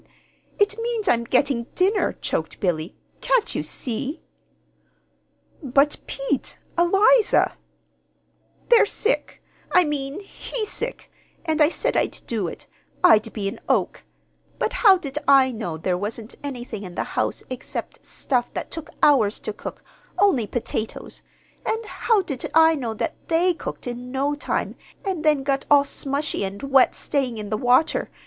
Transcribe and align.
It 0.57 0.79
means 0.81 1.07
I'm 1.07 1.25
getting 1.25 1.65
dinner," 1.75 2.13
choked 2.21 2.59
Billy. 2.59 2.95
"Can't 3.21 3.53
you 3.53 3.61
see?" 3.61 4.23
"But 5.61 5.97
Pete! 6.07 6.57
Eliza!" 6.75 7.55
"They're 8.69 8.87
sick 8.87 9.43
I 9.71 9.83
mean 9.83 10.19
he's 10.21 10.71
sick; 10.71 11.11
and 11.45 11.61
I 11.61 11.69
said 11.69 11.95
I'd 11.95 12.19
do 12.25 12.47
it. 12.47 12.65
I'd 13.03 13.31
be 13.31 13.47
an 13.47 13.59
oak. 13.69 14.03
But 14.57 14.73
how 14.73 14.97
did 14.97 15.19
I 15.27 15.51
know 15.51 15.77
there 15.77 15.99
wasn't 15.99 16.33
anything 16.43 16.81
in 16.81 16.95
the 16.95 17.03
house 17.03 17.43
except 17.51 18.03
stuff 18.03 18.51
that 18.55 18.71
took 18.71 18.89
hours 19.03 19.37
to 19.41 19.53
cook 19.53 19.83
only 20.17 20.47
potatoes? 20.47 21.21
And 21.63 21.85
how 21.85 22.23
did 22.23 22.49
I 22.55 22.73
know 22.73 22.95
that 22.95 23.13
they 23.27 23.53
cooked 23.53 23.85
in 23.85 24.11
no 24.11 24.33
time, 24.33 24.77
and 25.05 25.23
then 25.23 25.43
got 25.43 25.67
all 25.69 25.83
smushy 25.83 26.43
and 26.43 26.63
wet 26.63 26.95
staying 26.95 27.37
in 27.37 27.51
the 27.51 27.55
water? 27.57 28.09